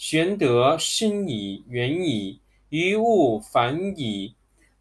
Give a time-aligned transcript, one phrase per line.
[0.00, 4.34] 玄德深矣，远矣，于物反矣，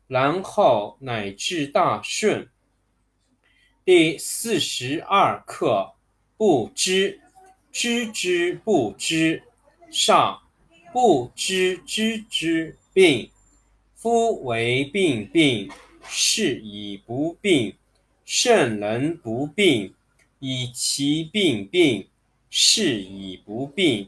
[0.08, 2.48] 然后乃至大顺。
[3.84, 5.92] 第四十二课：
[6.38, 7.20] 不知，
[7.70, 9.44] 知之不知，
[9.92, 10.42] 上；
[10.94, 13.30] 不知知之病。
[13.95, 15.70] 夫为病病，
[16.08, 17.76] 是以不病。
[18.23, 19.94] 圣人不病，
[20.39, 22.08] 以其病病，
[22.50, 24.08] 是以不病。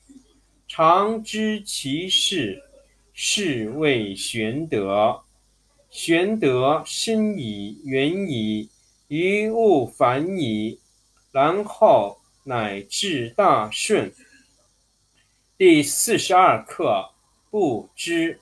[0.73, 2.63] 常知其事，
[3.11, 5.21] 是谓玄德。
[5.89, 8.69] 玄德深矣，远矣，
[9.09, 10.79] 于物反矣，
[11.33, 14.13] 然后乃至大顺。
[15.57, 17.09] 第四十二课：
[17.49, 18.39] 不知。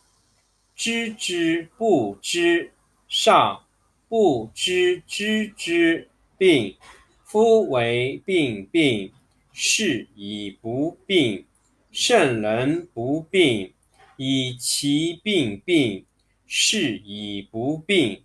[0.75, 2.71] 知之不知，
[3.07, 3.65] 上；
[4.07, 6.07] 不知知之
[6.37, 6.77] 病。
[7.23, 9.11] 夫为病病，
[9.51, 11.43] 是以不病。
[11.91, 13.73] 圣人不病，
[14.15, 16.05] 以其病病，
[16.45, 18.21] 是以不病。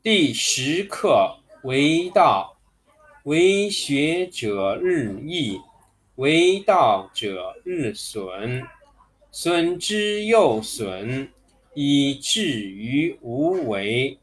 [0.00, 2.56] 第十课：为道，
[3.24, 5.60] 为学者日益，
[6.14, 8.62] 为道者日损。
[9.32, 11.32] 损之又损，
[11.74, 14.16] 以至于无为。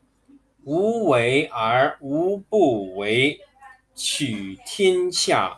[0.63, 3.39] 无为而无不为，
[3.95, 5.57] 取天下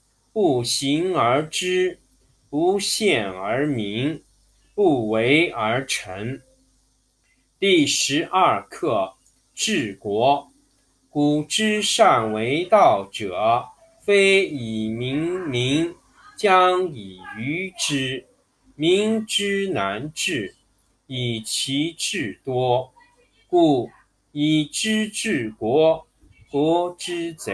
[0.33, 1.99] 不行而知，
[2.49, 4.23] 不见而明，
[4.73, 6.41] 不为而成。
[7.59, 9.15] 第十二课
[9.53, 10.49] 治国。
[11.09, 13.65] 古之善为道者，
[14.05, 15.93] 非以明民，
[16.37, 18.25] 将以愚之。
[18.75, 20.55] 民之难治，
[21.07, 22.93] 以其智多。
[23.47, 23.89] 故
[24.31, 26.07] 以知治国，
[26.49, 27.53] 国之贼；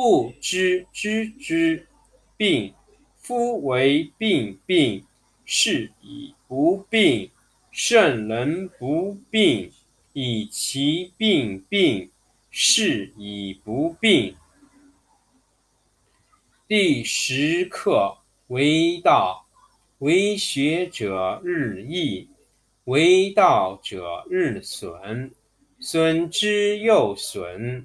[0.00, 1.86] 不知知之
[2.38, 2.72] 病。
[3.18, 5.04] 夫为病病，
[5.44, 7.30] 是以不病。
[7.70, 9.70] 圣人不病，
[10.14, 12.10] 以其病病，
[12.50, 14.34] 是以不病。
[16.66, 18.16] 第十课
[18.46, 19.46] 为道，
[19.98, 22.26] 为学者日益。
[22.84, 25.30] 为道者日损，
[25.78, 27.84] 损之又损，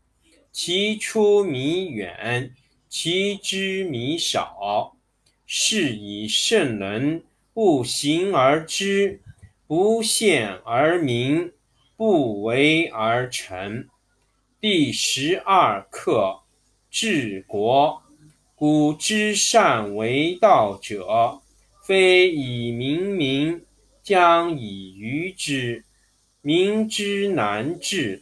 [0.51, 2.53] 其出弥远，
[2.89, 4.97] 其知弥少。
[5.45, 9.21] 是以圣人不行而知，
[9.67, 11.51] 不见而明，
[11.95, 13.87] 不为而成。
[14.59, 16.41] 第十二课
[16.89, 18.01] 治国。
[18.55, 21.41] 古之善为道者，
[21.83, 23.65] 非以明民，
[24.03, 25.83] 将以愚之。
[26.41, 28.21] 民之难治，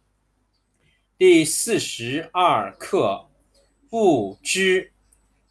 [1.23, 3.27] 第四十二课：
[3.91, 4.91] 不知，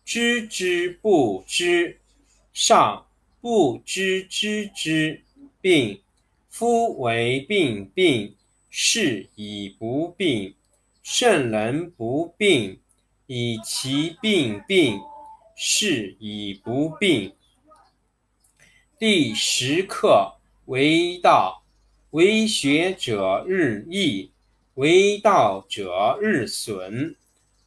[0.05, 2.00] 知之不知，
[2.52, 3.06] 上
[3.40, 5.22] 不知知之
[5.61, 6.02] 病。
[6.49, 8.34] 夫为病病，
[8.69, 10.56] 是以不病。
[11.05, 12.81] 圣人不病，
[13.28, 15.00] 以其病病，
[15.55, 17.32] 是以不病。
[18.99, 20.34] 第十课：
[20.64, 21.58] 为道。
[22.11, 24.30] 为学者日益，
[24.81, 27.15] 为道者日损，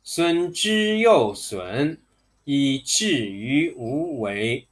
[0.03, 2.01] 损之又损，
[2.43, 4.65] 以至于无为。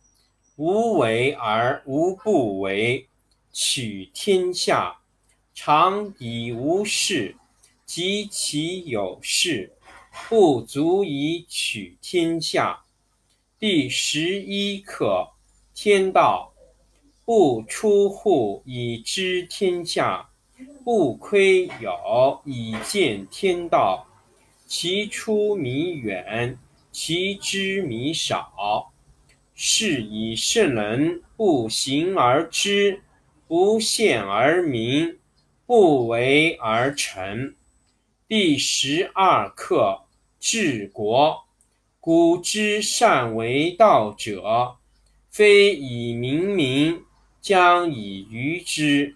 [0.56, 3.08] 无为而无不为。
[3.54, 5.02] 取天下
[5.54, 7.36] 常以无事，
[7.86, 9.74] 及其有事，
[10.28, 12.86] 不足以取天下。
[13.60, 15.28] 第十一课：
[15.76, 16.56] 天道。
[17.24, 20.31] 不出户以知天下，
[20.84, 24.08] 不窥有以见天道。
[24.66, 26.58] 其出弥远，
[26.92, 28.92] 其知弥少。
[29.54, 33.02] 是以圣人不行而知，
[33.48, 35.18] 不见而明，
[35.66, 37.54] 不为而成。
[38.28, 40.04] 第十二课
[40.40, 41.44] 治国。
[42.00, 44.78] 古之善为道者，
[45.30, 47.02] 非以明民。
[47.42, 49.16] 将以愚之，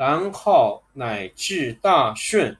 [0.00, 2.56] 然后乃至大顺。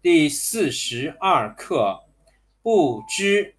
[0.00, 2.04] 第四十二课：
[2.62, 3.56] 不知，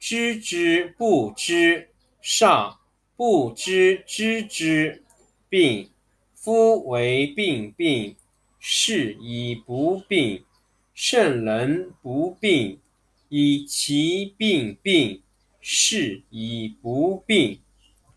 [0.00, 1.90] 知之不知，
[2.20, 2.80] 上
[3.14, 5.04] 不知知之
[5.48, 5.92] 病。
[6.34, 8.16] 夫为病病，
[8.58, 10.44] 是以不病。
[10.92, 12.80] 圣人不病，
[13.28, 15.22] 以其病病，
[15.60, 17.60] 是以不病。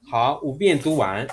[0.09, 1.27] 好，五遍读完。